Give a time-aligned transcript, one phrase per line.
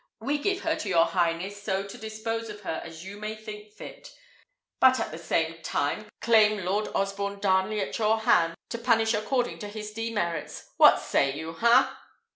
[0.19, 4.11] We give her to your highness so to dispose of as you may think fit;
[4.79, 9.59] but at the same time claim Lord Osborne Darnley at your hands, to punish according
[9.59, 10.71] to his demerits.
[10.77, 11.53] What say you?
[11.53, 11.99] ha!"